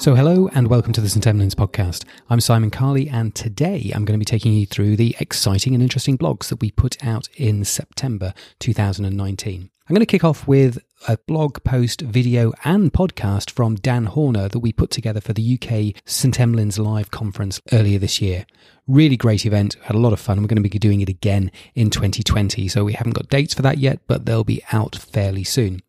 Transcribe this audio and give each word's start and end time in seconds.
So, 0.00 0.14
hello 0.14 0.48
and 0.54 0.68
welcome 0.68 0.92
to 0.92 1.00
the 1.00 1.08
St. 1.08 1.24
Emlyn's 1.24 1.56
podcast. 1.56 2.04
I'm 2.30 2.38
Simon 2.38 2.70
Carley, 2.70 3.08
and 3.08 3.34
today 3.34 3.90
I'm 3.92 4.04
going 4.04 4.16
to 4.16 4.20
be 4.20 4.24
taking 4.24 4.52
you 4.52 4.64
through 4.64 4.94
the 4.94 5.16
exciting 5.18 5.74
and 5.74 5.82
interesting 5.82 6.16
blogs 6.16 6.50
that 6.50 6.60
we 6.60 6.70
put 6.70 7.04
out 7.04 7.28
in 7.34 7.64
September 7.64 8.32
2019. 8.60 9.70
I'm 9.88 9.94
going 9.94 9.98
to 9.98 10.06
kick 10.06 10.22
off 10.22 10.46
with 10.46 10.78
a 11.08 11.16
blog 11.26 11.64
post, 11.64 12.02
video, 12.02 12.52
and 12.62 12.92
podcast 12.92 13.50
from 13.50 13.74
Dan 13.74 14.04
Horner 14.04 14.48
that 14.48 14.60
we 14.60 14.72
put 14.72 14.90
together 14.92 15.20
for 15.20 15.32
the 15.32 15.54
UK 15.54 16.00
St. 16.04 16.38
Emlyn's 16.38 16.78
Live 16.78 17.10
conference 17.10 17.60
earlier 17.72 17.98
this 17.98 18.20
year. 18.20 18.46
Really 18.88 19.16
great 19.16 19.46
event, 19.46 19.76
had 19.82 19.94
a 19.94 20.00
lot 20.00 20.12
of 20.12 20.18
fun. 20.18 20.40
We're 20.40 20.48
going 20.48 20.62
to 20.62 20.68
be 20.68 20.78
doing 20.78 21.00
it 21.00 21.08
again 21.08 21.52
in 21.74 21.90
2020, 21.90 22.66
so 22.68 22.84
we 22.84 22.94
haven't 22.94 23.12
got 23.12 23.28
dates 23.28 23.54
for 23.54 23.62
that 23.62 23.78
yet, 23.78 24.00
but 24.06 24.26
they'll 24.26 24.44
be 24.44 24.62
out 24.72 24.96
fairly 24.96 25.44
soon. 25.44 25.82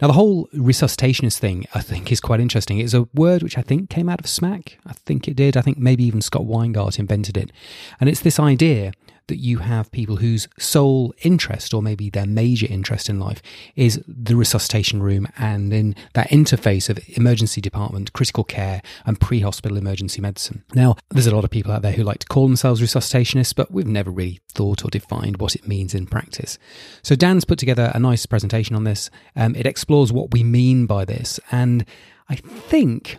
Now, 0.00 0.08
the 0.08 0.14
whole 0.14 0.48
resuscitationist 0.48 1.38
thing, 1.38 1.66
I 1.74 1.80
think, 1.80 2.10
is 2.10 2.20
quite 2.20 2.40
interesting. 2.40 2.78
It's 2.78 2.94
a 2.94 3.08
word 3.14 3.42
which 3.42 3.56
I 3.56 3.62
think 3.62 3.88
came 3.88 4.08
out 4.08 4.20
of 4.20 4.26
SMAC. 4.26 4.74
I 4.86 4.92
think 4.92 5.28
it 5.28 5.36
did. 5.36 5.56
I 5.56 5.60
think 5.60 5.78
maybe 5.78 6.04
even 6.04 6.20
Scott 6.20 6.42
Weingart 6.42 6.98
invented 6.98 7.36
it. 7.36 7.52
And 8.00 8.08
it's 8.08 8.20
this 8.20 8.40
idea 8.40 8.92
that 9.30 9.36
you 9.36 9.58
have 9.58 9.92
people 9.92 10.16
whose 10.16 10.48
sole 10.58 11.14
interest, 11.22 11.72
or 11.72 11.80
maybe 11.80 12.10
their 12.10 12.26
major 12.26 12.66
interest 12.68 13.08
in 13.08 13.20
life, 13.20 13.40
is 13.76 14.02
the 14.08 14.34
resuscitation 14.34 15.00
room 15.00 15.28
and 15.38 15.72
in 15.72 15.94
that 16.14 16.28
interface 16.30 16.90
of 16.90 16.98
emergency 17.16 17.60
department, 17.60 18.12
critical 18.12 18.42
care, 18.42 18.82
and 19.06 19.20
pre 19.20 19.38
hospital 19.38 19.78
emergency 19.78 20.20
medicine. 20.20 20.64
Now, 20.74 20.96
there's 21.10 21.28
a 21.28 21.34
lot 21.34 21.44
of 21.44 21.50
people 21.50 21.70
out 21.70 21.82
there 21.82 21.92
who 21.92 22.02
like 22.02 22.18
to 22.18 22.26
call 22.26 22.39
themselves 22.46 22.80
resuscitationists, 22.80 23.54
but 23.54 23.70
we've 23.70 23.86
never 23.86 24.10
really 24.10 24.40
thought 24.52 24.84
or 24.84 24.88
defined 24.88 25.40
what 25.40 25.54
it 25.54 25.66
means 25.66 25.94
in 25.94 26.06
practice. 26.06 26.58
So, 27.02 27.14
Dan's 27.14 27.44
put 27.44 27.58
together 27.58 27.90
a 27.94 28.00
nice 28.00 28.26
presentation 28.26 28.76
on 28.76 28.84
this. 28.84 29.10
Um, 29.36 29.54
it 29.54 29.66
explores 29.66 30.12
what 30.12 30.32
we 30.32 30.42
mean 30.42 30.86
by 30.86 31.04
this. 31.04 31.40
And 31.50 31.84
I 32.28 32.36
think 32.36 33.18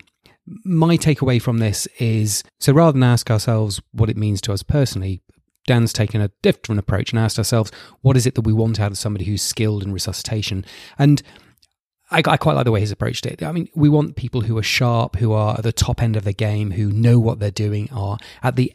my 0.64 0.98
takeaway 0.98 1.42
from 1.42 1.60
this 1.60 1.88
is 2.00 2.44
so 2.60 2.74
rather 2.74 2.94
than 2.94 3.04
ask 3.04 3.30
ourselves 3.30 3.82
what 3.92 4.10
it 4.10 4.18
means 4.18 4.42
to 4.42 4.54
us 4.54 4.64
personally, 4.64 5.22
Dan's 5.68 5.94
taken 5.94 6.22
a 6.22 6.32
different 6.42 6.80
approach 6.80 7.12
and 7.12 7.20
asked 7.20 7.38
ourselves, 7.38 7.72
what 8.02 8.18
is 8.18 8.26
it 8.26 8.36
that 8.36 8.42
we 8.42 8.54
want 8.54 8.80
out 8.80 8.92
of 8.92 8.98
somebody 8.98 9.26
who's 9.26 9.42
skilled 9.42 9.84
in 9.84 9.94
resuscitation? 9.94 10.66
And 10.98 11.22
I, 12.10 12.22
I, 12.26 12.38
quite 12.38 12.56
like 12.56 12.66
the 12.66 12.72
way 12.72 12.80
he's 12.80 12.92
approached 12.92 13.26
it. 13.26 13.44
I 13.44 13.52
mean, 13.52 13.70
we 13.76 13.88
want 13.88 14.16
people 14.16 14.42
who 14.42 14.58
are 14.58 14.64
sharp, 14.64 15.18
who 15.18 15.32
are 15.34 15.56
at 15.56 15.64
the 15.64 15.72
top 15.72 16.02
end 16.02 16.18
of 16.18 16.24
the 16.24 16.34
game, 16.34 16.72
who 16.72 16.92
know 16.92 17.20
what 17.20 17.40
they're 17.40 17.52
doing, 17.52 17.90
are 17.92 18.18
at 18.44 18.56
the 18.56 18.74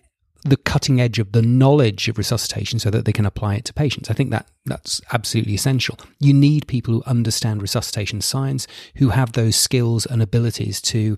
the 0.48 0.56
cutting 0.56 1.00
edge 1.00 1.18
of 1.18 1.32
the 1.32 1.42
knowledge 1.42 2.08
of 2.08 2.18
resuscitation 2.18 2.78
so 2.78 2.90
that 2.90 3.04
they 3.04 3.12
can 3.12 3.26
apply 3.26 3.56
it 3.56 3.64
to 3.66 3.74
patients. 3.74 4.10
I 4.10 4.14
think 4.14 4.30
that 4.30 4.48
that's 4.64 5.00
absolutely 5.12 5.54
essential. 5.54 5.96
You 6.18 6.34
need 6.34 6.66
people 6.66 6.94
who 6.94 7.02
understand 7.04 7.62
resuscitation 7.62 8.20
science, 8.20 8.66
who 8.96 9.10
have 9.10 9.32
those 9.32 9.56
skills 9.56 10.06
and 10.06 10.20
abilities 10.20 10.80
to 10.82 11.16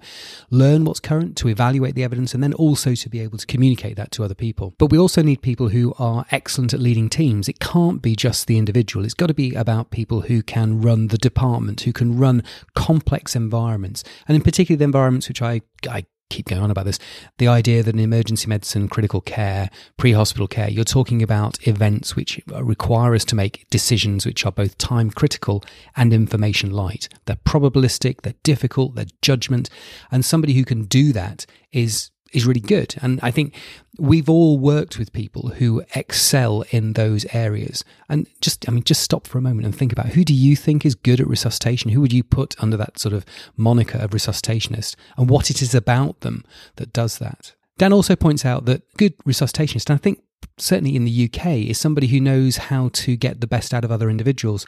learn 0.50 0.84
what's 0.84 1.00
current, 1.00 1.36
to 1.38 1.48
evaluate 1.48 1.94
the 1.94 2.04
evidence, 2.04 2.34
and 2.34 2.42
then 2.42 2.52
also 2.54 2.94
to 2.94 3.08
be 3.08 3.20
able 3.20 3.38
to 3.38 3.46
communicate 3.46 3.96
that 3.96 4.10
to 4.12 4.24
other 4.24 4.34
people. 4.34 4.74
But 4.78 4.90
we 4.90 4.98
also 4.98 5.22
need 5.22 5.42
people 5.42 5.68
who 5.68 5.94
are 5.98 6.26
excellent 6.30 6.74
at 6.74 6.80
leading 6.80 7.08
teams. 7.08 7.48
It 7.48 7.58
can't 7.58 8.02
be 8.02 8.14
just 8.14 8.46
the 8.46 8.58
individual. 8.58 9.04
It's 9.04 9.14
got 9.14 9.28
to 9.28 9.34
be 9.34 9.54
about 9.54 9.90
people 9.90 10.22
who 10.22 10.42
can 10.42 10.80
run 10.80 11.08
the 11.08 11.18
department, 11.18 11.82
who 11.82 11.92
can 11.92 12.18
run 12.18 12.42
complex 12.74 13.34
environments, 13.34 14.04
and 14.26 14.36
in 14.36 14.42
particular 14.42 14.78
the 14.78 14.84
environments 14.84 15.28
which 15.28 15.42
I, 15.42 15.62
I 15.88 16.04
keep 16.30 16.46
going 16.46 16.62
on 16.62 16.70
about 16.70 16.84
this 16.84 16.98
the 17.38 17.48
idea 17.48 17.82
that 17.82 17.94
in 17.94 18.00
emergency 18.00 18.46
medicine, 18.46 18.88
critical 18.88 19.20
care, 19.20 19.70
pre 19.96 20.12
hospital 20.12 20.46
care, 20.46 20.68
you're 20.68 20.84
talking 20.84 21.22
about 21.22 21.66
events 21.66 22.16
which 22.16 22.40
require 22.60 23.14
us 23.14 23.24
to 23.26 23.34
make 23.34 23.66
decisions 23.70 24.26
which 24.26 24.44
are 24.44 24.52
both 24.52 24.78
time 24.78 25.10
critical 25.10 25.64
and 25.96 26.12
information 26.12 26.70
light. 26.70 27.08
They're 27.26 27.36
probabilistic, 27.36 28.22
they're 28.22 28.34
difficult, 28.42 28.94
they're 28.94 29.06
judgment, 29.22 29.70
and 30.10 30.24
somebody 30.24 30.54
who 30.54 30.64
can 30.64 30.84
do 30.84 31.12
that 31.12 31.46
is 31.72 32.10
is 32.32 32.46
really 32.46 32.60
good. 32.60 32.94
And 33.00 33.20
I 33.22 33.30
think 33.30 33.54
we've 33.98 34.28
all 34.28 34.58
worked 34.58 34.98
with 34.98 35.12
people 35.12 35.48
who 35.48 35.82
excel 35.94 36.64
in 36.70 36.92
those 36.92 37.24
areas. 37.34 37.84
And 38.08 38.26
just, 38.40 38.68
I 38.68 38.72
mean, 38.72 38.84
just 38.84 39.02
stop 39.02 39.26
for 39.26 39.38
a 39.38 39.42
moment 39.42 39.66
and 39.66 39.74
think 39.74 39.92
about 39.92 40.10
who 40.10 40.24
do 40.24 40.34
you 40.34 40.56
think 40.56 40.84
is 40.84 40.94
good 40.94 41.20
at 41.20 41.26
resuscitation? 41.26 41.90
Who 41.90 42.00
would 42.00 42.12
you 42.12 42.22
put 42.22 42.54
under 42.62 42.76
that 42.76 42.98
sort 42.98 43.12
of 43.14 43.24
moniker 43.56 43.98
of 43.98 44.10
resuscitationist 44.10 44.96
and 45.16 45.28
what 45.28 45.50
it 45.50 45.62
is 45.62 45.74
about 45.74 46.20
them 46.20 46.44
that 46.76 46.92
does 46.92 47.18
that? 47.18 47.54
Dan 47.78 47.92
also 47.92 48.16
points 48.16 48.44
out 48.44 48.64
that 48.64 48.82
good 48.96 49.16
resuscitationist, 49.18 49.88
and 49.88 49.98
I 49.98 50.02
think 50.02 50.20
certainly 50.56 50.96
in 50.96 51.04
the 51.04 51.30
UK, 51.32 51.46
is 51.68 51.78
somebody 51.78 52.08
who 52.08 52.20
knows 52.20 52.56
how 52.56 52.90
to 52.92 53.16
get 53.16 53.40
the 53.40 53.46
best 53.46 53.72
out 53.72 53.84
of 53.84 53.92
other 53.92 54.10
individuals. 54.10 54.66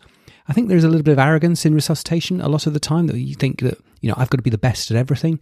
I 0.49 0.53
think 0.53 0.69
there's 0.69 0.85
a 0.85 0.89
little 0.89 1.03
bit 1.03 1.13
of 1.13 1.19
arrogance 1.19 1.65
in 1.65 1.75
resuscitation 1.75 2.41
a 2.41 2.49
lot 2.49 2.67
of 2.67 2.73
the 2.73 2.81
time 2.81 3.07
that 3.09 3.19
you 3.19 3.35
think 3.35 3.61
that, 3.61 3.79
you 4.01 4.09
know, 4.09 4.15
I've 4.17 4.31
got 4.31 4.39
to 4.39 4.43
be 4.43 4.51
the 4.51 4.59
best 4.59 4.91
at 4.91 4.97
everything. 4.97 5.41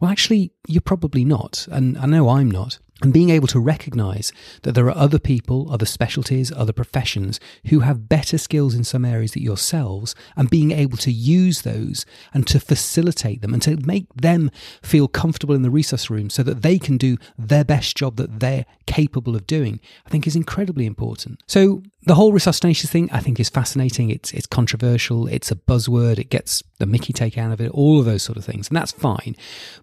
Well, 0.00 0.10
actually, 0.10 0.52
you're 0.66 0.80
probably 0.80 1.24
not. 1.24 1.66
And 1.70 1.96
I 1.98 2.06
know 2.06 2.28
I'm 2.28 2.50
not. 2.50 2.78
And 3.02 3.12
being 3.12 3.30
able 3.30 3.48
to 3.48 3.58
recognize 3.58 4.32
that 4.62 4.72
there 4.72 4.86
are 4.86 4.96
other 4.96 5.18
people, 5.18 5.70
other 5.70 5.84
specialties, 5.84 6.52
other 6.52 6.72
professions 6.72 7.40
who 7.66 7.80
have 7.80 8.08
better 8.08 8.38
skills 8.38 8.74
in 8.74 8.84
some 8.84 9.04
areas 9.04 9.32
than 9.32 9.42
yourselves, 9.42 10.14
and 10.36 10.48
being 10.48 10.70
able 10.70 10.96
to 10.98 11.10
use 11.10 11.62
those 11.62 12.06
and 12.32 12.46
to 12.46 12.60
facilitate 12.60 13.42
them 13.42 13.52
and 13.52 13.62
to 13.62 13.76
make 13.84 14.06
them 14.14 14.50
feel 14.80 15.08
comfortable 15.08 15.56
in 15.56 15.62
the 15.62 15.70
resus 15.70 16.08
room 16.08 16.30
so 16.30 16.42
that 16.44 16.62
they 16.62 16.78
can 16.78 16.96
do 16.96 17.16
their 17.36 17.64
best 17.64 17.96
job 17.96 18.16
that 18.16 18.38
they're 18.38 18.64
capable 18.86 19.34
of 19.34 19.46
doing, 19.46 19.80
I 20.06 20.10
think 20.10 20.26
is 20.26 20.36
incredibly 20.36 20.86
important. 20.86 21.42
So 21.48 21.82
the 22.06 22.14
whole 22.14 22.32
resuscitation 22.32 22.88
thing, 22.88 23.08
I 23.12 23.20
think, 23.20 23.40
is 23.40 23.48
fascinating. 23.48 24.10
It's 24.10 24.32
it's 24.32 24.46
controversial. 24.46 25.26
It's 25.26 25.50
a 25.50 25.54
buzzword. 25.54 26.18
It 26.18 26.30
gets 26.30 26.62
the 26.78 26.86
Mickey 26.86 27.12
take 27.12 27.38
out 27.38 27.52
of 27.52 27.60
it. 27.60 27.70
All 27.70 27.98
of 27.98 28.04
those 28.04 28.22
sort 28.22 28.36
of 28.36 28.44
things, 28.44 28.68
and 28.68 28.76
that's 28.76 28.92
fine. 28.92 29.36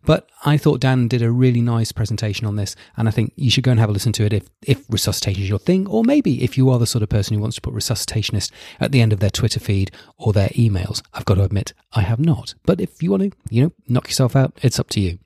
But 0.06 0.30
I 0.46 0.58
thought 0.58 0.82
Dan 0.82 1.08
did 1.08 1.22
a 1.22 1.32
really 1.32 1.62
nice 1.62 1.92
presentation 1.92 2.46
on 2.46 2.58
this, 2.58 2.76
and 2.96 3.08
I 3.08 3.12
think 3.12 3.34
you 3.36 3.50
should 3.50 3.64
go 3.64 3.72
and 3.72 3.80
have 3.80 3.90
a 3.90 3.94
listen 3.94 4.14
to 4.14 4.26
it 4.26 4.34
if 4.34 4.50
if 4.62 4.86
resuscitation 4.90 5.44
is 5.44 5.50
your 5.50 5.59
thing, 5.59 5.88
or 5.88 6.04
maybe 6.04 6.44
if 6.44 6.58
you 6.58 6.70
are 6.70 6.80
the 6.80 6.88
sort 6.88 7.04
of 7.04 7.09
person 7.09 7.36
who 7.36 7.42
wants 7.42 7.56
to 7.56 7.62
put 7.62 7.74
resuscitationist 7.74 8.52
at 8.80 8.92
the 8.92 9.02
end 9.02 9.14
of 9.14 9.20
their 9.20 9.30
Twitter 9.30 9.59
feed 9.59 9.92
or 10.18 10.34
their 10.34 10.50
emails. 10.50 11.02
I've 11.14 11.26
got 11.26 11.36
to 11.36 11.44
admit, 11.44 11.74
I 11.94 12.02
have 12.02 12.20
not. 12.20 12.53
But 12.66 12.80
if 12.80 13.02
you 13.02 13.12
want 13.12 13.24
to, 13.24 13.32
you 13.50 13.64
know, 13.64 13.72
knock 13.88 14.08
yourself 14.08 14.36
out, 14.36 14.58
it's 14.62 14.80
up 14.80 14.90
to 14.92 15.00
you. 15.00 15.18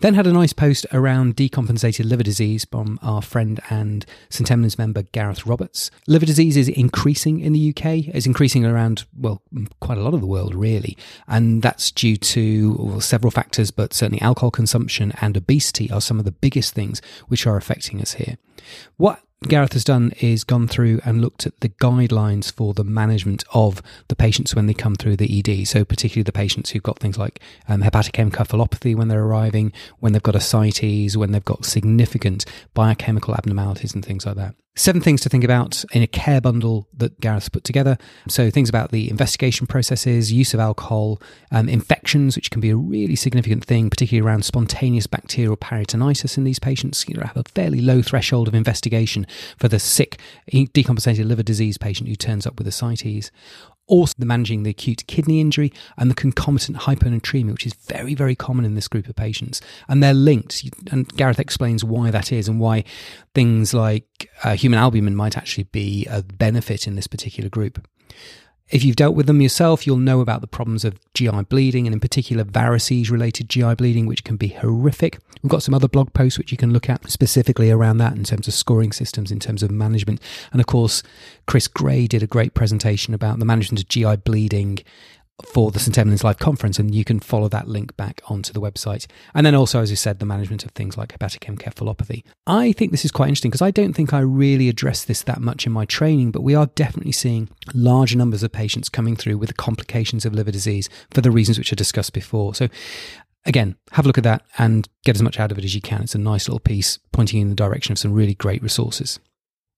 Then 0.00 0.14
had 0.14 0.26
a 0.26 0.32
nice 0.32 0.52
post 0.52 0.86
around 0.92 1.36
decompensated 1.36 2.04
liver 2.04 2.22
disease 2.22 2.66
from 2.70 2.98
our 3.00 3.22
friend 3.22 3.60
and 3.70 4.04
St 4.28 4.50
Emlyn's 4.50 4.76
member 4.76 5.02
Gareth 5.02 5.46
Roberts. 5.46 5.90
Liver 6.06 6.26
disease 6.26 6.56
is 6.56 6.68
increasing 6.68 7.40
in 7.40 7.52
the 7.52 7.70
UK. 7.70 8.08
It's 8.14 8.26
increasing 8.26 8.66
around, 8.66 9.04
well, 9.16 9.40
quite 9.80 9.96
a 9.96 10.02
lot 10.02 10.12
of 10.12 10.20
the 10.20 10.26
world, 10.26 10.54
really. 10.54 10.98
And 11.28 11.62
that's 11.62 11.90
due 11.90 12.16
to 12.16 12.76
well, 12.78 13.00
several 13.00 13.30
factors, 13.30 13.70
but 13.70 13.94
certainly 13.94 14.20
alcohol 14.20 14.50
consumption 14.50 15.12
and 15.20 15.36
obesity 15.36 15.90
are 15.90 16.00
some 16.00 16.18
of 16.18 16.24
the 16.24 16.32
biggest 16.32 16.74
things 16.74 17.00
which 17.28 17.46
are 17.46 17.56
affecting 17.56 18.00
us 18.00 18.14
here. 18.14 18.36
What 18.96 19.20
Gareth 19.48 19.74
has 19.74 19.84
done 19.84 20.12
is 20.20 20.42
gone 20.42 20.66
through 20.66 21.00
and 21.04 21.20
looked 21.20 21.46
at 21.46 21.60
the 21.60 21.68
guidelines 21.68 22.50
for 22.52 22.72
the 22.72 22.84
management 22.84 23.44
of 23.52 23.82
the 24.08 24.16
patients 24.16 24.54
when 24.54 24.66
they 24.66 24.74
come 24.74 24.96
through 24.96 25.16
the 25.16 25.38
ED. 25.38 25.66
So, 25.66 25.84
particularly 25.84 26.22
the 26.22 26.32
patients 26.32 26.70
who've 26.70 26.82
got 26.82 26.98
things 26.98 27.18
like 27.18 27.40
um, 27.68 27.82
hepatic 27.82 28.14
encephalopathy 28.14 28.96
when 28.96 29.08
they're 29.08 29.24
arriving, 29.24 29.72
when 30.00 30.12
they've 30.12 30.22
got 30.22 30.36
ascites, 30.36 31.16
when 31.16 31.32
they've 31.32 31.44
got 31.44 31.64
significant 31.64 32.44
biochemical 32.72 33.34
abnormalities 33.34 33.94
and 33.94 34.04
things 34.04 34.26
like 34.26 34.36
that. 34.36 34.54
Seven 34.76 35.00
things 35.00 35.20
to 35.20 35.28
think 35.28 35.44
about 35.44 35.84
in 35.92 36.02
a 36.02 36.06
care 36.08 36.40
bundle 36.40 36.88
that 36.96 37.20
Gareth's 37.20 37.48
put 37.48 37.62
together. 37.62 37.96
So, 38.28 38.50
things 38.50 38.68
about 38.68 38.90
the 38.90 39.08
investigation 39.08 39.68
processes, 39.68 40.32
use 40.32 40.52
of 40.52 40.58
alcohol, 40.58 41.22
um, 41.52 41.68
infections, 41.68 42.34
which 42.34 42.50
can 42.50 42.60
be 42.60 42.70
a 42.70 42.76
really 42.76 43.14
significant 43.14 43.64
thing, 43.64 43.88
particularly 43.88 44.26
around 44.26 44.44
spontaneous 44.44 45.06
bacterial 45.06 45.56
peritonitis 45.56 46.36
in 46.36 46.42
these 46.42 46.58
patients. 46.58 47.08
You 47.08 47.14
know, 47.14 47.22
have 47.22 47.36
a 47.36 47.44
fairly 47.44 47.80
low 47.80 48.02
threshold 48.02 48.48
of 48.48 48.54
investigation 48.54 49.28
for 49.56 49.68
the 49.68 49.78
sick, 49.78 50.18
decompensated 50.52 51.24
liver 51.24 51.44
disease 51.44 51.78
patient 51.78 52.08
who 52.08 52.16
turns 52.16 52.44
up 52.44 52.58
with 52.58 52.66
ascites 52.66 53.30
also 53.86 54.14
managing 54.18 54.62
the 54.62 54.70
acute 54.70 55.06
kidney 55.06 55.40
injury 55.40 55.72
and 55.96 56.10
the 56.10 56.14
concomitant 56.14 56.78
hyponatremia, 56.78 57.52
which 57.52 57.66
is 57.66 57.74
very, 57.74 58.14
very 58.14 58.34
common 58.34 58.64
in 58.64 58.74
this 58.74 58.88
group 58.88 59.08
of 59.08 59.16
patients. 59.16 59.60
And 59.88 60.02
they're 60.02 60.14
linked. 60.14 60.64
And 60.90 61.08
Gareth 61.16 61.40
explains 61.40 61.84
why 61.84 62.10
that 62.10 62.32
is 62.32 62.48
and 62.48 62.60
why 62.60 62.84
things 63.34 63.74
like 63.74 64.30
uh, 64.42 64.54
human 64.56 64.78
albumin 64.78 65.16
might 65.16 65.36
actually 65.36 65.64
be 65.64 66.06
a 66.06 66.22
benefit 66.22 66.86
in 66.86 66.96
this 66.96 67.06
particular 67.06 67.50
group. 67.50 67.86
If 68.70 68.82
you've 68.82 68.96
dealt 68.96 69.14
with 69.14 69.26
them 69.26 69.42
yourself, 69.42 69.86
you'll 69.86 69.98
know 69.98 70.20
about 70.20 70.40
the 70.40 70.46
problems 70.46 70.84
of 70.84 70.98
GI 71.12 71.42
bleeding 71.50 71.86
and, 71.86 71.92
in 71.92 72.00
particular, 72.00 72.44
varices 72.44 73.10
related 73.10 73.50
GI 73.50 73.74
bleeding, 73.74 74.06
which 74.06 74.24
can 74.24 74.36
be 74.36 74.48
horrific. 74.48 75.18
We've 75.42 75.50
got 75.50 75.62
some 75.62 75.74
other 75.74 75.86
blog 75.86 76.14
posts 76.14 76.38
which 76.38 76.50
you 76.50 76.56
can 76.56 76.72
look 76.72 76.88
at 76.88 77.10
specifically 77.10 77.70
around 77.70 77.98
that 77.98 78.16
in 78.16 78.24
terms 78.24 78.48
of 78.48 78.54
scoring 78.54 78.92
systems, 78.92 79.30
in 79.30 79.38
terms 79.38 79.62
of 79.62 79.70
management. 79.70 80.20
And 80.50 80.60
of 80.62 80.66
course, 80.66 81.02
Chris 81.46 81.68
Gray 81.68 82.06
did 82.06 82.22
a 82.22 82.26
great 82.26 82.54
presentation 82.54 83.12
about 83.12 83.38
the 83.38 83.44
management 83.44 83.80
of 83.80 83.88
GI 83.88 84.16
bleeding 84.16 84.78
for 85.42 85.70
the 85.70 85.80
St. 85.80 85.96
Emlyn's 85.98 86.22
Live 86.22 86.38
conference, 86.38 86.78
and 86.78 86.94
you 86.94 87.04
can 87.04 87.18
follow 87.18 87.48
that 87.48 87.66
link 87.66 87.96
back 87.96 88.20
onto 88.28 88.52
the 88.52 88.60
website. 88.60 89.06
And 89.34 89.44
then 89.44 89.54
also, 89.54 89.80
as 89.80 89.90
you 89.90 89.96
said, 89.96 90.18
the 90.18 90.26
management 90.26 90.64
of 90.64 90.70
things 90.72 90.96
like 90.96 91.12
hepatic 91.12 91.42
encephalopathy. 91.42 92.22
I 92.46 92.72
think 92.72 92.92
this 92.92 93.04
is 93.04 93.10
quite 93.10 93.28
interesting 93.28 93.50
because 93.50 93.62
I 93.62 93.72
don't 93.72 93.94
think 93.94 94.12
I 94.12 94.20
really 94.20 94.68
address 94.68 95.04
this 95.04 95.22
that 95.22 95.40
much 95.40 95.66
in 95.66 95.72
my 95.72 95.84
training, 95.86 96.30
but 96.30 96.42
we 96.42 96.54
are 96.54 96.66
definitely 96.66 97.12
seeing 97.12 97.48
large 97.74 98.14
numbers 98.14 98.42
of 98.42 98.52
patients 98.52 98.88
coming 98.88 99.16
through 99.16 99.38
with 99.38 99.48
the 99.48 99.54
complications 99.54 100.24
of 100.24 100.34
liver 100.34 100.52
disease 100.52 100.88
for 101.10 101.20
the 101.20 101.32
reasons 101.32 101.58
which 101.58 101.72
I 101.72 101.76
discussed 101.76 102.12
before. 102.12 102.54
So 102.54 102.68
again, 103.44 103.76
have 103.92 104.04
a 104.04 104.08
look 104.08 104.18
at 104.18 104.24
that 104.24 104.42
and 104.58 104.88
get 105.04 105.16
as 105.16 105.22
much 105.22 105.40
out 105.40 105.50
of 105.50 105.58
it 105.58 105.64
as 105.64 105.74
you 105.74 105.80
can. 105.80 106.02
It's 106.02 106.14
a 106.14 106.18
nice 106.18 106.48
little 106.48 106.60
piece 106.60 106.98
pointing 107.12 107.40
in 107.40 107.48
the 107.48 107.54
direction 107.56 107.92
of 107.92 107.98
some 107.98 108.12
really 108.12 108.34
great 108.34 108.62
resources. 108.62 109.18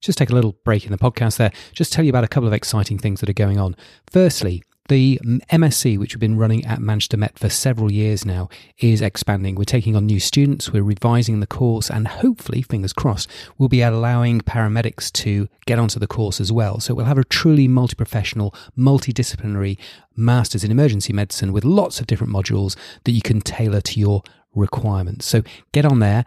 Just 0.02 0.18
take 0.18 0.30
a 0.30 0.34
little 0.34 0.58
break 0.64 0.84
in 0.84 0.92
the 0.92 0.98
podcast 0.98 1.38
there, 1.38 1.52
just 1.72 1.92
tell 1.92 2.04
you 2.04 2.10
about 2.10 2.24
a 2.24 2.28
couple 2.28 2.46
of 2.46 2.52
exciting 2.52 2.98
things 2.98 3.20
that 3.20 3.30
are 3.30 3.34
going 3.34 3.58
on. 3.58 3.74
Firstly, 4.10 4.62
the 4.88 5.18
MSc, 5.50 5.98
which 5.98 6.14
we've 6.14 6.20
been 6.20 6.36
running 6.36 6.64
at 6.64 6.80
Manchester 6.80 7.16
Met 7.16 7.38
for 7.38 7.48
several 7.48 7.90
years 7.90 8.24
now, 8.24 8.48
is 8.78 9.00
expanding. 9.00 9.54
We're 9.54 9.64
taking 9.64 9.96
on 9.96 10.06
new 10.06 10.20
students, 10.20 10.72
we're 10.72 10.82
revising 10.82 11.40
the 11.40 11.46
course, 11.46 11.90
and 11.90 12.08
hopefully, 12.08 12.62
fingers 12.62 12.92
crossed, 12.92 13.30
we'll 13.58 13.68
be 13.68 13.82
allowing 13.82 14.40
paramedics 14.40 15.12
to 15.12 15.48
get 15.66 15.78
onto 15.78 15.98
the 15.98 16.06
course 16.06 16.40
as 16.40 16.52
well. 16.52 16.80
So 16.80 16.94
we'll 16.94 17.06
have 17.06 17.18
a 17.18 17.24
truly 17.24 17.68
multi 17.68 17.94
professional, 17.94 18.54
multidisciplinary 18.76 19.78
master's 20.16 20.64
in 20.64 20.70
emergency 20.70 21.12
medicine 21.12 21.52
with 21.52 21.64
lots 21.64 22.00
of 22.00 22.06
different 22.06 22.32
modules 22.32 22.76
that 23.04 23.12
you 23.12 23.22
can 23.22 23.40
tailor 23.40 23.80
to 23.80 24.00
your 24.00 24.22
requirements. 24.54 25.26
So 25.26 25.42
get 25.72 25.84
on 25.84 26.00
there 26.00 26.24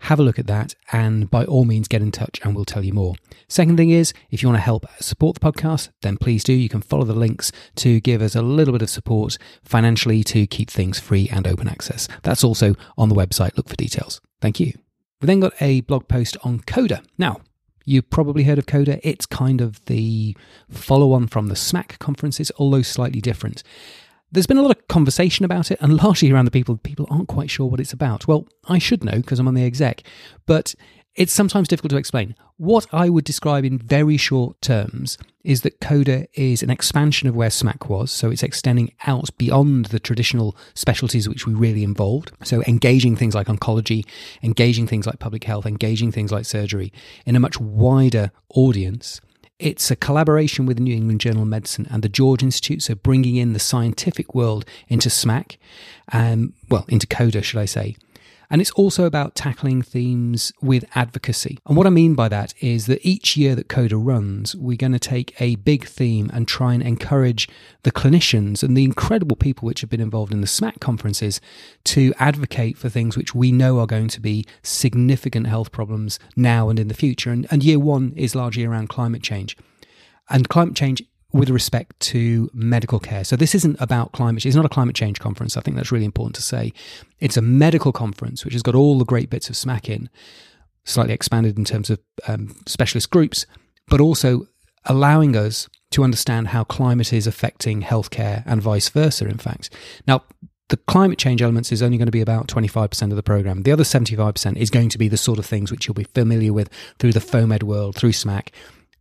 have 0.00 0.18
a 0.18 0.22
look 0.22 0.38
at 0.38 0.46
that 0.46 0.74
and 0.92 1.30
by 1.30 1.44
all 1.44 1.64
means 1.64 1.88
get 1.88 2.02
in 2.02 2.10
touch 2.10 2.40
and 2.42 2.54
we'll 2.54 2.64
tell 2.64 2.84
you 2.84 2.92
more. 2.92 3.14
Second 3.48 3.76
thing 3.76 3.90
is, 3.90 4.12
if 4.30 4.42
you 4.42 4.48
want 4.48 4.56
to 4.56 4.62
help 4.62 4.86
support 5.00 5.38
the 5.38 5.52
podcast, 5.52 5.90
then 6.02 6.16
please 6.16 6.42
do. 6.42 6.52
You 6.52 6.68
can 6.68 6.80
follow 6.80 7.04
the 7.04 7.14
links 7.14 7.52
to 7.76 8.00
give 8.00 8.22
us 8.22 8.34
a 8.34 8.42
little 8.42 8.72
bit 8.72 8.82
of 8.82 8.90
support 8.90 9.36
financially 9.62 10.24
to 10.24 10.46
keep 10.46 10.70
things 10.70 10.98
free 10.98 11.28
and 11.30 11.46
open 11.46 11.68
access. 11.68 12.08
That's 12.22 12.44
also 12.44 12.74
on 12.96 13.08
the 13.08 13.14
website. 13.14 13.56
Look 13.56 13.68
for 13.68 13.76
details. 13.76 14.20
Thank 14.40 14.58
you. 14.58 14.72
We 15.20 15.26
then 15.26 15.40
got 15.40 15.52
a 15.60 15.82
blog 15.82 16.08
post 16.08 16.36
on 16.42 16.60
Coda. 16.60 17.02
Now, 17.18 17.40
You've 17.86 18.10
probably 18.10 18.44
heard 18.44 18.58
of 18.58 18.66
Coda. 18.66 19.00
It's 19.02 19.26
kind 19.26 19.60
of 19.60 19.84
the 19.86 20.36
follow 20.70 21.12
on 21.12 21.26
from 21.26 21.48
the 21.48 21.54
SMAC 21.54 21.98
conferences, 21.98 22.52
although 22.56 22.82
slightly 22.82 23.20
different. 23.20 23.64
There's 24.32 24.46
been 24.46 24.58
a 24.58 24.62
lot 24.62 24.76
of 24.76 24.88
conversation 24.88 25.44
about 25.44 25.70
it, 25.70 25.78
and 25.80 25.96
largely 25.96 26.30
around 26.30 26.44
the 26.44 26.50
people. 26.52 26.76
People 26.76 27.06
aren't 27.10 27.28
quite 27.28 27.50
sure 27.50 27.66
what 27.66 27.80
it's 27.80 27.92
about. 27.92 28.28
Well, 28.28 28.46
I 28.68 28.78
should 28.78 29.02
know 29.02 29.16
because 29.16 29.40
I'm 29.40 29.48
on 29.48 29.54
the 29.54 29.64
exec, 29.64 30.02
but 30.46 30.74
it's 31.16 31.32
sometimes 31.32 31.66
difficult 31.66 31.90
to 31.90 31.96
explain. 31.96 32.36
What 32.56 32.86
I 32.92 33.08
would 33.08 33.24
describe 33.24 33.64
in 33.64 33.78
very 33.78 34.16
short 34.16 34.60
terms 34.62 35.18
is 35.42 35.62
that 35.62 35.80
Coda 35.80 36.26
is 36.34 36.62
an 36.62 36.70
expansion 36.70 37.28
of 37.28 37.34
where 37.34 37.48
SMAC 37.48 37.88
was. 37.88 38.12
So 38.12 38.30
it's 38.30 38.42
extending 38.42 38.92
out 39.06 39.36
beyond 39.36 39.86
the 39.86 39.98
traditional 39.98 40.56
specialties 40.74 41.28
which 41.28 41.46
we 41.46 41.54
really 41.54 41.82
involved. 41.82 42.30
So 42.44 42.62
engaging 42.64 43.16
things 43.16 43.34
like 43.34 43.48
oncology, 43.48 44.06
engaging 44.42 44.86
things 44.86 45.06
like 45.06 45.18
public 45.18 45.44
health, 45.44 45.66
engaging 45.66 46.12
things 46.12 46.30
like 46.30 46.44
surgery 46.44 46.92
in 47.26 47.34
a 47.34 47.40
much 47.40 47.58
wider 47.58 48.30
audience 48.54 49.20
it's 49.60 49.90
a 49.90 49.96
collaboration 49.96 50.66
with 50.66 50.78
the 50.78 50.82
New 50.82 50.94
England 50.94 51.20
Journal 51.20 51.42
of 51.42 51.48
Medicine 51.48 51.86
and 51.90 52.02
the 52.02 52.08
George 52.08 52.42
Institute, 52.42 52.82
so 52.82 52.94
bringing 52.94 53.36
in 53.36 53.52
the 53.52 53.58
scientific 53.58 54.34
world 54.34 54.64
into 54.88 55.08
SMAC, 55.08 55.58
um, 56.12 56.54
well, 56.68 56.84
into 56.88 57.06
CODA, 57.06 57.42
should 57.42 57.60
I 57.60 57.66
say. 57.66 57.96
And 58.50 58.60
it's 58.60 58.72
also 58.72 59.04
about 59.04 59.36
tackling 59.36 59.80
themes 59.80 60.52
with 60.60 60.84
advocacy. 60.96 61.58
And 61.66 61.76
what 61.76 61.86
I 61.86 61.90
mean 61.90 62.16
by 62.16 62.28
that 62.28 62.52
is 62.60 62.86
that 62.86 62.98
each 63.06 63.36
year 63.36 63.54
that 63.54 63.68
CODA 63.68 63.96
runs, 63.96 64.56
we're 64.56 64.76
going 64.76 64.92
to 64.92 64.98
take 64.98 65.40
a 65.40 65.54
big 65.56 65.86
theme 65.86 66.30
and 66.32 66.48
try 66.48 66.74
and 66.74 66.82
encourage 66.82 67.48
the 67.84 67.92
clinicians 67.92 68.64
and 68.64 68.76
the 68.76 68.82
incredible 68.82 69.36
people 69.36 69.66
which 69.66 69.82
have 69.82 69.90
been 69.90 70.00
involved 70.00 70.32
in 70.32 70.40
the 70.40 70.48
SMAC 70.48 70.80
conferences 70.80 71.40
to 71.84 72.12
advocate 72.18 72.76
for 72.76 72.88
things 72.88 73.16
which 73.16 73.36
we 73.36 73.52
know 73.52 73.78
are 73.78 73.86
going 73.86 74.08
to 74.08 74.20
be 74.20 74.44
significant 74.64 75.46
health 75.46 75.70
problems 75.70 76.18
now 76.34 76.68
and 76.68 76.80
in 76.80 76.88
the 76.88 76.94
future. 76.94 77.30
And, 77.30 77.46
and 77.52 77.62
year 77.62 77.78
one 77.78 78.12
is 78.16 78.34
largely 78.34 78.64
around 78.64 78.88
climate 78.88 79.22
change. 79.22 79.56
And 80.28 80.48
climate 80.48 80.74
change 80.74 81.02
with 81.32 81.50
respect 81.50 81.98
to 82.00 82.50
medical 82.52 82.98
care. 82.98 83.24
So 83.24 83.36
this 83.36 83.54
isn't 83.54 83.76
about 83.80 84.12
climate 84.12 84.42
change. 84.42 84.50
It's 84.50 84.56
not 84.56 84.64
a 84.64 84.70
climate 84.70 84.96
change 84.96 85.20
conference. 85.20 85.56
I 85.56 85.60
think 85.60 85.76
that's 85.76 85.92
really 85.92 86.04
important 86.04 86.34
to 86.36 86.42
say. 86.42 86.72
It's 87.20 87.36
a 87.36 87.42
medical 87.42 87.92
conference, 87.92 88.44
which 88.44 88.54
has 88.54 88.62
got 88.62 88.74
all 88.74 88.98
the 88.98 89.04
great 89.04 89.30
bits 89.30 89.48
of 89.48 89.54
SMAC 89.54 89.88
in, 89.88 90.10
slightly 90.84 91.14
expanded 91.14 91.56
in 91.56 91.64
terms 91.64 91.90
of 91.90 92.00
um, 92.26 92.56
specialist 92.66 93.10
groups, 93.10 93.46
but 93.88 94.00
also 94.00 94.46
allowing 94.86 95.36
us 95.36 95.68
to 95.92 96.04
understand 96.04 96.48
how 96.48 96.64
climate 96.64 97.12
is 97.12 97.26
affecting 97.26 97.82
healthcare 97.82 98.42
and 98.46 98.62
vice 98.62 98.88
versa, 98.88 99.26
in 99.26 99.38
fact. 99.38 99.70
Now, 100.06 100.24
the 100.68 100.76
climate 100.76 101.18
change 101.18 101.42
elements 101.42 101.72
is 101.72 101.82
only 101.82 101.98
going 101.98 102.06
to 102.06 102.12
be 102.12 102.20
about 102.20 102.46
25% 102.46 103.10
of 103.10 103.16
the 103.16 103.24
program. 103.24 103.62
The 103.62 103.72
other 103.72 103.82
75% 103.82 104.56
is 104.56 104.70
going 104.70 104.88
to 104.90 104.98
be 104.98 105.08
the 105.08 105.16
sort 105.16 105.40
of 105.40 105.46
things 105.46 105.70
which 105.70 105.86
you'll 105.86 105.94
be 105.94 106.04
familiar 106.04 106.52
with 106.52 106.70
through 106.98 107.12
the 107.12 107.20
FOAMed 107.20 107.64
world, 107.64 107.96
through 107.96 108.12
SMAC, 108.12 108.50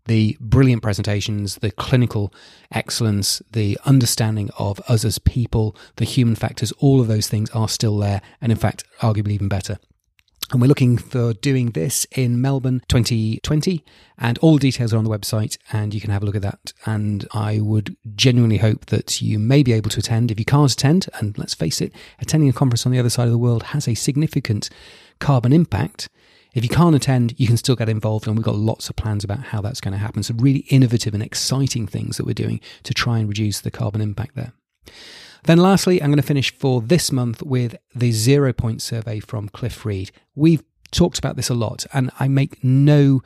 the 0.09 0.35
brilliant 0.39 0.81
presentations, 0.81 1.57
the 1.57 1.69
clinical 1.69 2.33
excellence, 2.71 3.43
the 3.51 3.77
understanding 3.85 4.49
of 4.57 4.79
us 4.89 5.05
as 5.05 5.19
people, 5.19 5.75
the 5.97 6.03
human 6.03 6.33
factors, 6.33 6.71
all 6.79 6.99
of 6.99 7.07
those 7.07 7.27
things 7.27 7.47
are 7.51 7.69
still 7.69 7.95
there, 7.99 8.19
and 8.41 8.51
in 8.51 8.57
fact, 8.57 8.83
arguably 9.01 9.33
even 9.33 9.47
better. 9.47 9.77
And 10.51 10.59
we're 10.59 10.67
looking 10.67 10.97
for 10.97 11.33
doing 11.33 11.71
this 11.71 12.07
in 12.15 12.41
Melbourne 12.41 12.81
2020. 12.87 13.85
And 14.17 14.39
all 14.39 14.53
the 14.53 14.59
details 14.59 14.95
are 14.95 14.97
on 14.97 15.03
the 15.03 15.09
website, 15.11 15.59
and 15.71 15.93
you 15.93 16.01
can 16.01 16.09
have 16.09 16.23
a 16.23 16.25
look 16.25 16.35
at 16.35 16.41
that. 16.41 16.73
And 16.87 17.27
I 17.31 17.59
would 17.59 17.95
genuinely 18.15 18.57
hope 18.57 18.87
that 18.87 19.21
you 19.21 19.37
may 19.37 19.61
be 19.61 19.73
able 19.73 19.91
to 19.91 19.99
attend. 19.99 20.31
If 20.31 20.39
you 20.39 20.45
can't 20.45 20.71
attend, 20.71 21.07
and 21.19 21.37
let's 21.37 21.53
face 21.53 21.81
it, 21.81 21.93
attending 22.19 22.49
a 22.49 22.53
conference 22.53 22.87
on 22.87 22.91
the 22.91 22.97
other 22.97 23.11
side 23.11 23.27
of 23.27 23.31
the 23.31 23.37
world 23.37 23.61
has 23.61 23.87
a 23.87 23.93
significant 23.93 24.71
carbon 25.19 25.53
impact. 25.53 26.09
If 26.53 26.63
you 26.63 26.69
can't 26.69 26.95
attend, 26.95 27.35
you 27.37 27.47
can 27.47 27.57
still 27.57 27.75
get 27.75 27.89
involved, 27.89 28.27
and 28.27 28.35
we've 28.35 28.45
got 28.45 28.55
lots 28.55 28.89
of 28.89 28.95
plans 28.95 29.23
about 29.23 29.39
how 29.39 29.61
that's 29.61 29.81
going 29.81 29.91
to 29.91 29.97
happen. 29.97 30.23
Some 30.23 30.39
really 30.39 30.65
innovative 30.69 31.13
and 31.13 31.21
exciting 31.21 31.85
things 31.85 32.17
that 32.17 32.25
we're 32.25 32.33
doing 32.33 32.59
to 32.83 32.93
try 32.93 33.19
and 33.19 33.27
reduce 33.27 33.61
the 33.61 33.71
carbon 33.71 34.01
impact 34.01 34.35
there. 34.35 34.53
Then, 35.43 35.59
lastly, 35.59 36.01
I'm 36.01 36.09
going 36.09 36.17
to 36.17 36.23
finish 36.23 36.53
for 36.53 36.81
this 36.81 37.11
month 37.11 37.43
with 37.43 37.75
the 37.93 38.11
zero 38.11 38.51
point 38.51 38.81
survey 38.81 39.19
from 39.19 39.49
Cliff 39.49 39.85
Reid. 39.85 40.11
We've 40.35 40.63
talked 40.91 41.19
about 41.19 41.35
this 41.35 41.49
a 41.49 41.53
lot, 41.53 41.85
and 41.93 42.11
I 42.19 42.27
make 42.27 42.63
no 42.63 43.21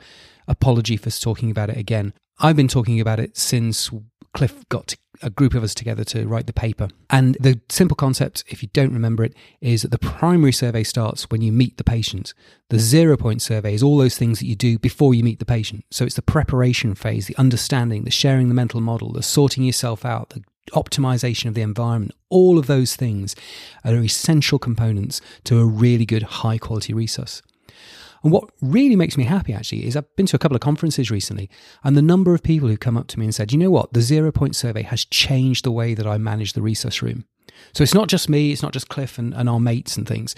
apology 0.46 0.96
for 0.96 1.10
talking 1.10 1.50
about 1.50 1.70
it 1.70 1.76
again. 1.76 2.12
I've 2.38 2.56
been 2.56 2.68
talking 2.68 3.00
about 3.00 3.20
it 3.20 3.36
since 3.36 3.90
Cliff 4.34 4.68
got 4.68 4.94
a 5.24 5.30
group 5.30 5.54
of 5.54 5.64
us 5.64 5.74
together 5.74 6.04
to 6.04 6.28
write 6.28 6.46
the 6.46 6.52
paper. 6.52 6.88
And 7.10 7.36
the 7.40 7.60
simple 7.68 7.96
concept, 7.96 8.44
if 8.48 8.62
you 8.62 8.68
don't 8.72 8.92
remember 8.92 9.24
it, 9.24 9.34
is 9.60 9.82
that 9.82 9.90
the 9.90 9.98
primary 9.98 10.52
survey 10.52 10.84
starts 10.84 11.30
when 11.30 11.40
you 11.40 11.50
meet 11.50 11.76
the 11.76 11.84
patient. 11.84 12.34
The 12.68 12.78
zero 12.78 13.16
point 13.16 13.42
survey 13.42 13.74
is 13.74 13.82
all 13.82 13.96
those 13.96 14.16
things 14.16 14.38
that 14.38 14.46
you 14.46 14.54
do 14.54 14.78
before 14.78 15.14
you 15.14 15.24
meet 15.24 15.38
the 15.38 15.44
patient. 15.44 15.84
So 15.90 16.04
it's 16.04 16.16
the 16.16 16.22
preparation 16.22 16.94
phase, 16.94 17.26
the 17.26 17.36
understanding, 17.36 18.04
the 18.04 18.10
sharing 18.10 18.48
the 18.48 18.54
mental 18.54 18.80
model, 18.80 19.12
the 19.12 19.22
sorting 19.22 19.64
yourself 19.64 20.04
out, 20.04 20.30
the 20.30 20.44
optimization 20.72 21.46
of 21.46 21.54
the 21.54 21.62
environment. 21.62 22.14
All 22.28 22.58
of 22.58 22.66
those 22.66 22.96
things 22.96 23.34
are 23.84 23.94
essential 23.96 24.58
components 24.58 25.20
to 25.44 25.58
a 25.58 25.64
really 25.64 26.06
good 26.06 26.22
high 26.22 26.58
quality 26.58 26.92
resus. 26.92 27.42
And 28.24 28.32
what 28.32 28.50
really 28.62 28.96
makes 28.96 29.18
me 29.18 29.24
happy 29.24 29.52
actually 29.52 29.86
is 29.86 29.96
I've 29.96 30.16
been 30.16 30.26
to 30.26 30.36
a 30.36 30.38
couple 30.38 30.56
of 30.56 30.62
conferences 30.62 31.10
recently, 31.10 31.50
and 31.84 31.96
the 31.96 32.02
number 32.02 32.34
of 32.34 32.42
people 32.42 32.68
who 32.68 32.76
come 32.78 32.96
up 32.96 33.06
to 33.08 33.18
me 33.18 33.26
and 33.26 33.34
said, 33.34 33.52
you 33.52 33.58
know 33.58 33.70
what, 33.70 33.92
the 33.92 34.00
zero 34.00 34.32
point 34.32 34.56
survey 34.56 34.82
has 34.82 35.04
changed 35.04 35.64
the 35.64 35.70
way 35.70 35.92
that 35.92 36.06
I 36.06 36.16
manage 36.16 36.54
the 36.54 36.62
resus 36.62 37.02
room. 37.02 37.26
So 37.74 37.82
it's 37.82 37.94
not 37.94 38.08
just 38.08 38.28
me, 38.28 38.50
it's 38.50 38.62
not 38.62 38.72
just 38.72 38.88
Cliff 38.88 39.18
and, 39.18 39.34
and 39.34 39.48
our 39.48 39.60
mates 39.60 39.96
and 39.96 40.08
things, 40.08 40.34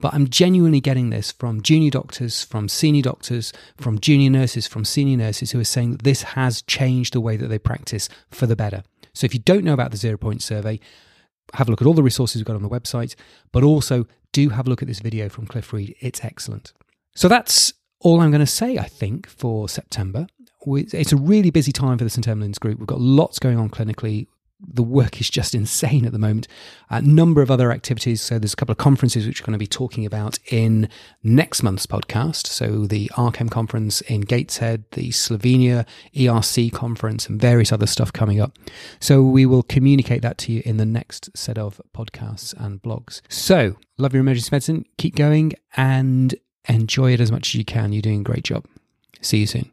but 0.00 0.14
I'm 0.14 0.28
genuinely 0.28 0.80
getting 0.80 1.10
this 1.10 1.30
from 1.30 1.60
junior 1.60 1.90
doctors, 1.90 2.42
from 2.42 2.68
senior 2.68 3.02
doctors, 3.02 3.52
from 3.76 4.00
junior 4.00 4.30
nurses, 4.30 4.66
from 4.66 4.84
senior 4.84 5.18
nurses 5.18 5.50
who 5.50 5.60
are 5.60 5.64
saying 5.64 5.92
that 5.92 6.02
this 6.02 6.22
has 6.22 6.62
changed 6.62 7.12
the 7.12 7.20
way 7.20 7.36
that 7.36 7.48
they 7.48 7.58
practice 7.58 8.08
for 8.30 8.46
the 8.46 8.56
better. 8.56 8.82
So 9.12 9.26
if 9.26 9.34
you 9.34 9.40
don't 9.40 9.64
know 9.64 9.74
about 9.74 9.90
the 9.90 9.96
zero 9.96 10.16
point 10.16 10.42
survey, 10.42 10.80
have 11.54 11.68
a 11.68 11.70
look 11.70 11.82
at 11.82 11.86
all 11.86 11.94
the 11.94 12.02
resources 12.02 12.40
we've 12.40 12.46
got 12.46 12.56
on 12.56 12.62
the 12.62 12.68
website, 12.68 13.14
but 13.52 13.62
also 13.62 14.06
do 14.32 14.48
have 14.48 14.66
a 14.66 14.70
look 14.70 14.82
at 14.82 14.88
this 14.88 15.00
video 15.00 15.28
from 15.28 15.46
Cliff 15.46 15.72
Reid. 15.72 15.94
It's 16.00 16.24
excellent. 16.24 16.72
So 17.16 17.28
that's 17.28 17.72
all 18.00 18.20
I'm 18.20 18.30
going 18.30 18.40
to 18.40 18.46
say, 18.46 18.78
I 18.78 18.84
think, 18.84 19.26
for 19.26 19.68
September. 19.68 20.26
It's 20.66 21.12
a 21.12 21.16
really 21.16 21.50
busy 21.50 21.72
time 21.72 21.96
for 21.96 22.04
the 22.04 22.10
St. 22.10 22.26
Emlyn's 22.26 22.58
group. 22.58 22.78
We've 22.78 22.86
got 22.86 23.00
lots 23.00 23.38
going 23.38 23.58
on 23.58 23.70
clinically. 23.70 24.26
The 24.60 24.82
work 24.82 25.20
is 25.20 25.30
just 25.30 25.54
insane 25.60 26.04
at 26.04 26.12
the 26.12 26.18
moment. 26.18 26.46
A 26.90 27.00
number 27.00 27.40
of 27.40 27.50
other 27.50 27.72
activities. 27.72 28.20
So 28.20 28.38
there's 28.38 28.52
a 28.52 28.56
couple 28.56 28.72
of 28.72 28.78
conferences 28.78 29.26
which 29.26 29.40
we're 29.40 29.46
going 29.46 29.54
to 29.54 29.58
be 29.58 29.66
talking 29.66 30.04
about 30.04 30.38
in 30.50 30.90
next 31.22 31.62
month's 31.62 31.86
podcast. 31.86 32.48
So 32.48 32.86
the 32.86 33.10
RCEM 33.14 33.50
conference 33.50 34.02
in 34.02 34.22
Gateshead, 34.22 34.84
the 34.92 35.10
Slovenia 35.10 35.86
ERC 36.14 36.70
conference, 36.72 37.28
and 37.28 37.40
various 37.40 37.72
other 37.72 37.86
stuff 37.86 38.12
coming 38.12 38.40
up. 38.40 38.58
So 39.00 39.22
we 39.22 39.46
will 39.46 39.62
communicate 39.62 40.20
that 40.22 40.36
to 40.38 40.52
you 40.52 40.62
in 40.66 40.76
the 40.76 40.86
next 40.86 41.30
set 41.34 41.56
of 41.56 41.80
podcasts 41.94 42.52
and 42.58 42.82
blogs. 42.82 43.22
So 43.30 43.76
love 43.96 44.12
your 44.12 44.20
emergency 44.20 44.50
medicine. 44.52 44.84
Keep 44.98 45.16
going 45.16 45.54
and 45.76 46.34
Enjoy 46.68 47.12
it 47.12 47.20
as 47.20 47.30
much 47.30 47.48
as 47.48 47.54
you 47.54 47.64
can. 47.64 47.92
You're 47.92 48.02
doing 48.02 48.20
a 48.20 48.24
great 48.24 48.44
job. 48.44 48.64
See 49.20 49.38
you 49.38 49.46
soon. 49.46 49.70